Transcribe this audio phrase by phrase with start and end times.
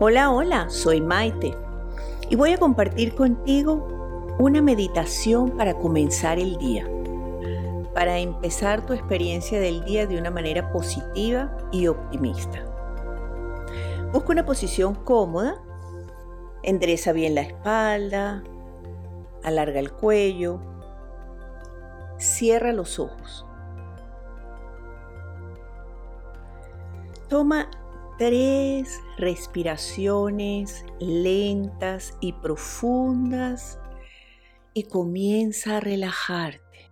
[0.00, 1.56] Hola, hola, soy Maite
[2.30, 6.88] y voy a compartir contigo una meditación para comenzar el día,
[7.94, 12.64] para empezar tu experiencia del día de una manera positiva y optimista.
[14.12, 15.60] Busca una posición cómoda,
[16.62, 18.44] endereza bien la espalda,
[19.42, 20.60] alarga el cuello,
[22.18, 23.44] cierra los ojos.
[27.28, 27.68] Toma
[28.18, 33.78] tres respiraciones lentas y profundas
[34.74, 36.90] y comienza a relajarte.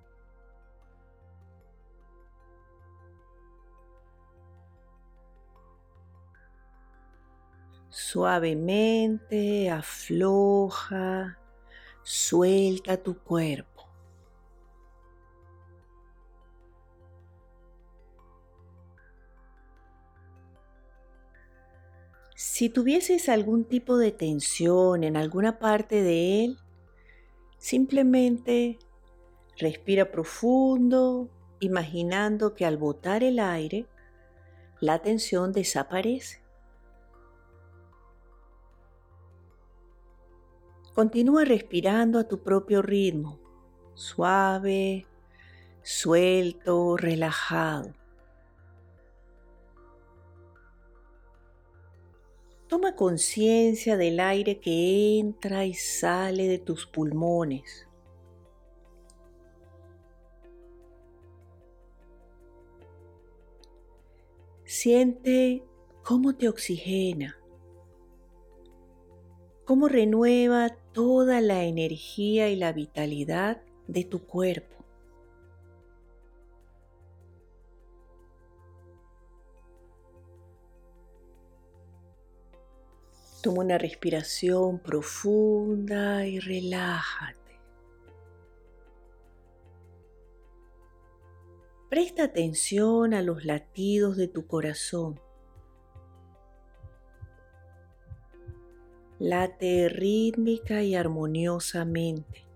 [7.90, 11.38] Suavemente afloja,
[12.04, 13.75] suelta tu cuerpo.
[22.56, 26.58] Si tuvieses algún tipo de tensión en alguna parte de él,
[27.58, 28.78] simplemente
[29.58, 31.28] respira profundo,
[31.60, 33.86] imaginando que al botar el aire,
[34.80, 36.40] la tensión desaparece.
[40.94, 43.38] Continúa respirando a tu propio ritmo,
[43.92, 45.04] suave,
[45.82, 47.92] suelto, relajado.
[52.68, 57.86] Toma conciencia del aire que entra y sale de tus pulmones.
[64.64, 65.62] Siente
[66.02, 67.38] cómo te oxigena,
[69.64, 74.85] cómo renueva toda la energía y la vitalidad de tu cuerpo.
[83.46, 87.60] Toma una respiración profunda y relájate.
[91.88, 95.20] Presta atención a los latidos de tu corazón.
[99.20, 102.48] Late rítmica y armoniosamente,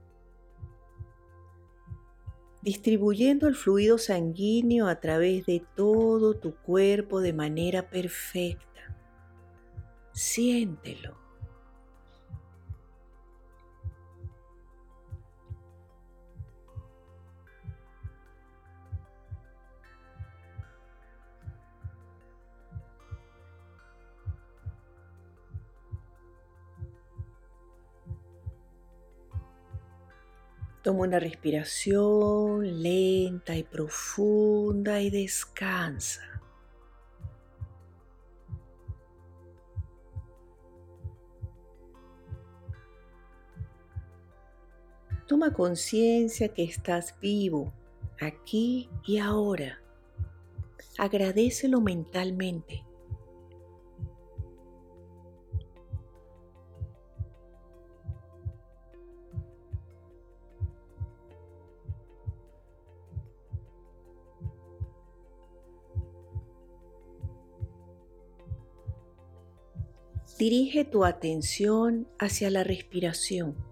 [2.63, 8.70] distribuyendo el fluido sanguíneo a través de todo tu cuerpo de manera perfecta.
[10.13, 11.21] Siéntelo.
[30.83, 36.30] Toma una respiración lenta y profunda y descansa.
[45.31, 47.73] Toma conciencia que estás vivo
[48.21, 49.81] aquí y ahora.
[50.99, 52.85] Agradecelo mentalmente.
[70.37, 73.70] Dirige tu atención hacia la respiración.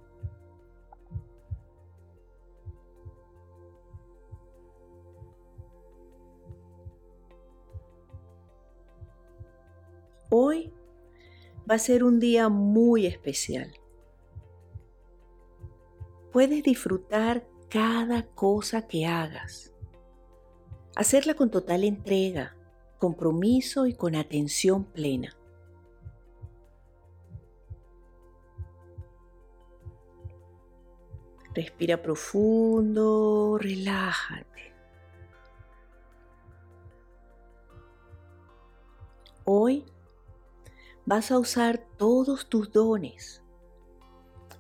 [11.69, 13.73] Va a ser un día muy especial.
[16.33, 19.75] Puedes disfrutar cada cosa que hagas.
[20.97, 22.57] Hacerla con total entrega,
[22.99, 25.35] compromiso y con atención plena.
[31.55, 34.75] Respira profundo, relájate.
[39.45, 39.85] Hoy
[41.09, 43.43] vas a usar todos tus dones.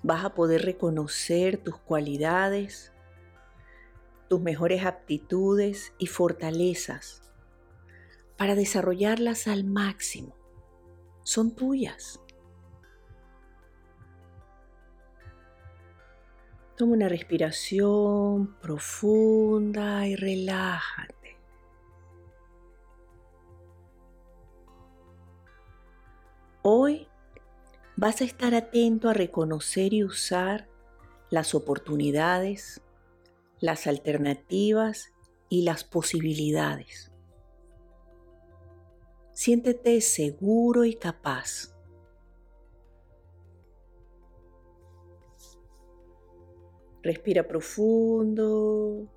[0.02, 2.90] Vas a poder reconocer tus cualidades,
[4.30, 7.20] tus mejores aptitudes y fortalezas
[8.38, 10.34] para desarrollarlas al máximo.
[11.22, 12.18] Son tuyas.
[16.78, 21.17] Toma una respiración profunda y relájate.
[27.98, 30.68] vas a estar atento a reconocer y usar
[31.30, 32.80] las oportunidades,
[33.58, 35.12] las alternativas
[35.48, 37.10] y las posibilidades.
[39.32, 41.74] Siéntete seguro y capaz.
[47.02, 49.08] Respira profundo.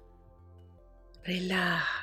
[1.24, 2.01] Relaja.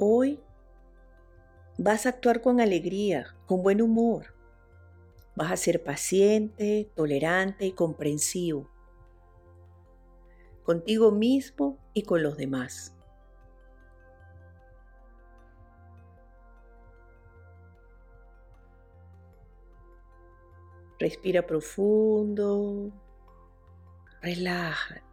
[0.00, 0.40] Hoy
[1.76, 4.32] vas a actuar con alegría, con buen humor.
[5.34, 8.70] Vas a ser paciente, tolerante y comprensivo.
[10.62, 12.94] Contigo mismo y con los demás.
[21.00, 22.92] Respira profundo.
[24.22, 25.07] Relájate.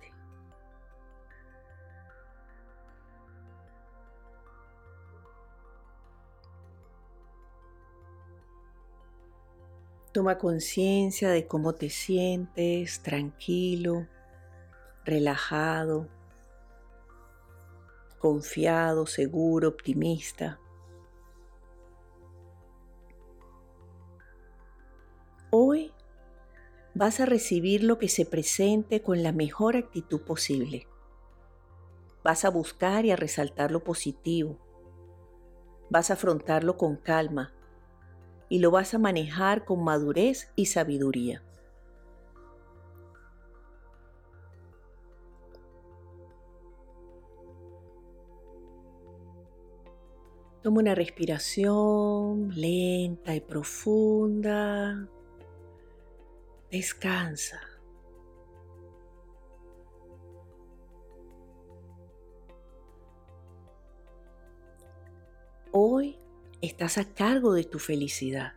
[10.15, 14.07] Toma conciencia de cómo te sientes, tranquilo,
[15.03, 16.07] relajado,
[18.17, 20.57] confiado, seguro, optimista.
[25.51, 25.91] Hoy
[26.93, 30.87] vas a recibir lo que se presente con la mejor actitud posible.
[32.23, 34.57] Vas a buscar y a resaltar lo positivo.
[35.89, 37.53] Vas a afrontarlo con calma,
[38.49, 41.43] y lo vas a manejar con madurez y sabiduría.
[50.65, 55.07] Toma una respiración lenta y profunda.
[56.71, 57.61] Descansa.
[65.71, 66.17] Hoy
[66.61, 68.53] estás a cargo de tu felicidad.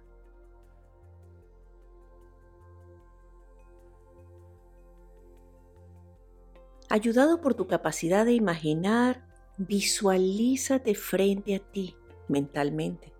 [6.90, 9.26] Ayudado por tu capacidad de imaginar,
[9.58, 11.96] visualízate frente a ti
[12.28, 13.12] mentalmente.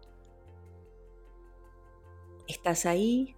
[2.47, 3.37] Estás ahí,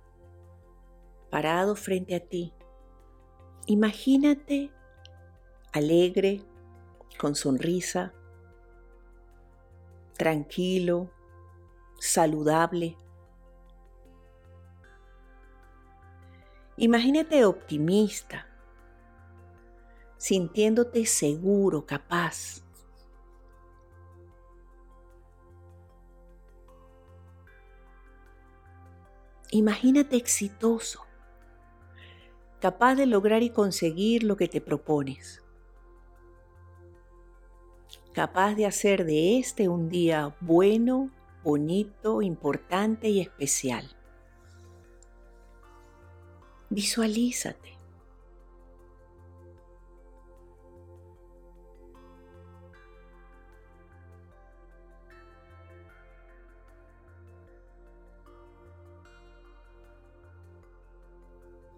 [1.31, 2.55] parado frente a ti.
[3.67, 4.71] Imagínate
[5.73, 6.43] alegre,
[7.19, 8.13] con sonrisa,
[10.17, 11.11] tranquilo,
[12.01, 12.97] saludable.
[16.79, 18.47] Imagínate optimista,
[20.17, 22.65] sintiéndote seguro, capaz.
[29.53, 31.05] Imagínate exitoso,
[32.61, 35.43] capaz de lograr y conseguir lo que te propones,
[38.15, 41.11] capaz de hacer de este un día bueno
[41.43, 43.85] bonito, importante y especial.
[46.71, 47.79] Visualízate.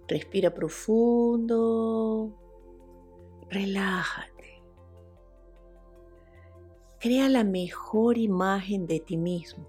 [0.09, 2.31] Respira profundo.
[3.49, 4.31] Relájate.
[7.02, 9.66] Crea la mejor imagen de ti mismo,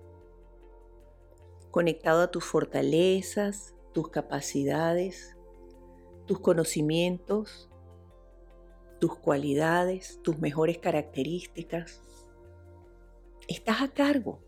[1.71, 5.35] conectado a tus fortalezas, tus capacidades,
[6.27, 7.71] tus conocimientos,
[8.99, 12.03] tus cualidades, tus mejores características.
[13.47, 14.39] Estás a cargo.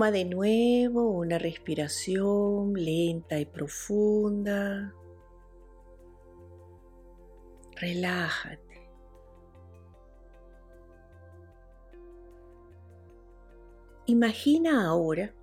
[0.00, 4.94] Toma de nuevo una respiración lenta y profunda.
[7.76, 8.90] Relájate.
[14.06, 15.34] Imagina ahora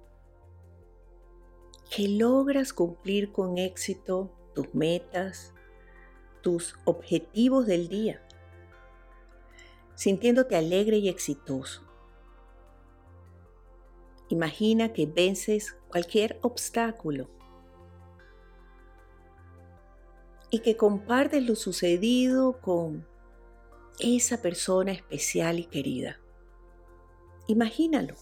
[1.95, 5.53] que logras cumplir con éxito tus metas,
[6.41, 8.27] tus objetivos del día,
[9.93, 11.86] sintiéndote alegre y exitoso.
[14.29, 17.29] Imagina que vences cualquier obstáculo
[20.49, 23.07] y que compartes lo sucedido con
[23.99, 26.19] esa persona especial y querida.
[27.47, 28.15] Imagínalo.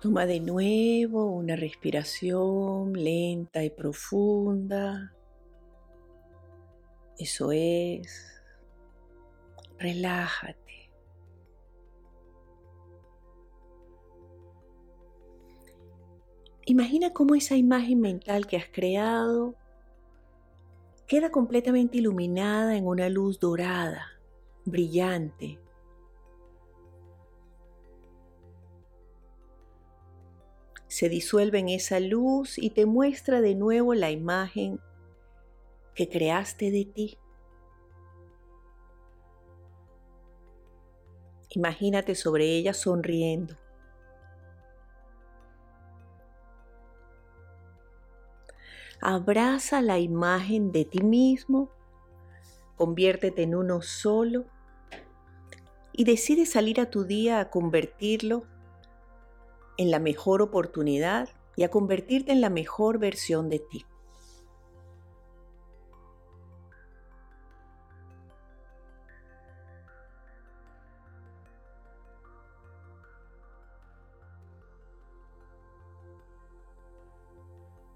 [0.00, 5.14] Toma de nuevo una respiración lenta y profunda.
[7.18, 8.42] Eso es.
[9.78, 10.90] Relájate.
[16.64, 19.54] Imagina cómo esa imagen mental que has creado
[21.06, 24.06] queda completamente iluminada en una luz dorada,
[24.64, 25.58] brillante,
[30.90, 34.80] Se disuelve en esa luz y te muestra de nuevo la imagen
[35.94, 37.16] que creaste de ti.
[41.50, 43.56] Imagínate sobre ella sonriendo.
[49.00, 51.70] Abraza la imagen de ti mismo,
[52.74, 54.46] conviértete en uno solo
[55.92, 58.42] y decide salir a tu día a convertirlo
[59.80, 63.86] en la mejor oportunidad y a convertirte en la mejor versión de ti.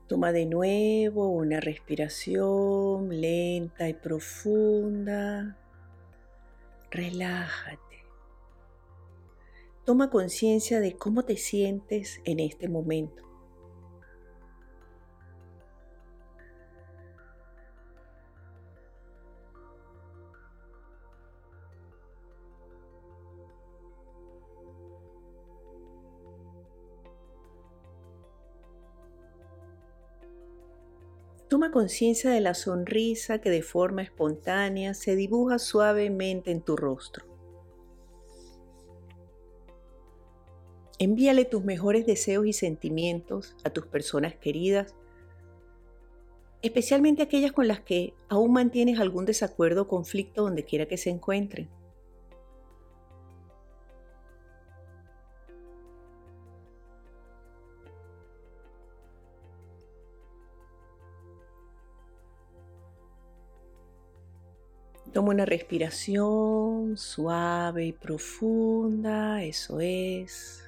[0.08, 5.58] Toma de nuevo una respiración lenta y profunda.
[6.90, 7.83] Relájate.
[9.84, 13.22] Toma conciencia de cómo te sientes en este momento.
[31.48, 37.33] Toma conciencia de la sonrisa que de forma espontánea se dibuja suavemente en tu rostro.
[41.04, 44.94] Envíale tus mejores deseos y sentimientos a tus personas queridas,
[46.62, 51.11] especialmente aquellas con las que aún mantienes algún desacuerdo o conflicto donde quiera que se
[51.11, 51.68] encuentren.
[65.12, 70.64] Toma una respiración suave y profunda, eso es.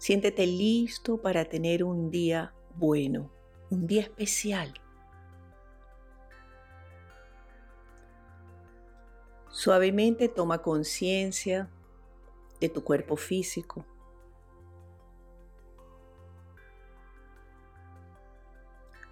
[0.00, 3.30] Siéntete listo para tener un día bueno,
[3.68, 4.72] un día especial.
[9.50, 11.68] Suavemente toma conciencia
[12.60, 13.84] de tu cuerpo físico.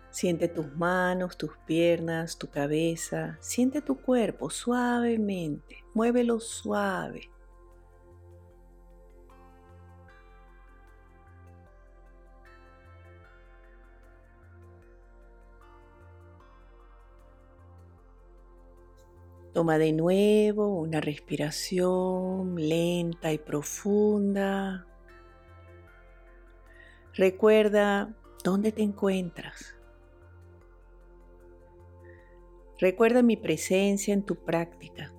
[0.08, 3.36] Siente tus manos, tus piernas, tu cabeza.
[3.42, 5.84] Siente tu cuerpo suavemente.
[5.92, 7.30] Muévelo suave.
[19.52, 24.86] Toma de nuevo una respiración lenta y profunda.
[27.14, 28.14] Recuerda
[28.44, 29.74] dónde te encuentras.
[32.78, 35.12] Recuerda mi presencia en tu práctica.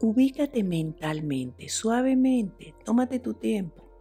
[0.00, 3.91] Ubícate mentalmente, suavemente, tómate tu tiempo.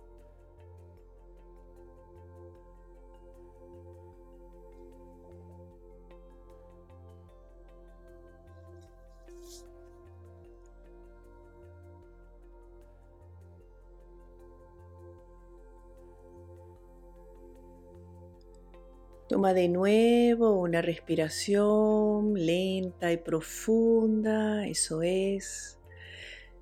[19.31, 25.79] Toma de nuevo una respiración lenta y profunda, eso es.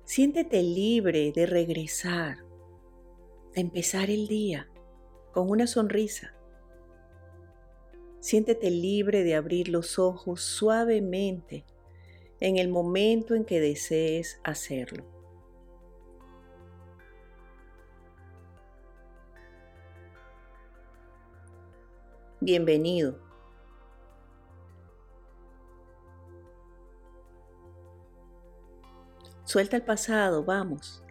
[0.04, 2.44] Siéntete libre de regresar,
[3.56, 4.70] de empezar el día
[5.32, 6.32] con una sonrisa.
[8.20, 11.64] Siéntete libre de abrir los ojos suavemente
[12.38, 15.19] en el momento en que desees hacerlo.
[22.40, 23.18] Bienvenido.
[29.44, 31.02] Suelta el pasado, vamos.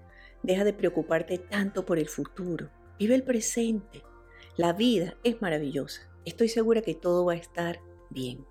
[0.44, 2.70] Deja de preocuparte tanto por el futuro.
[2.98, 4.04] Vive el presente.
[4.56, 6.10] La vida es maravillosa.
[6.26, 8.46] Estoy segura que todo va a estar bien.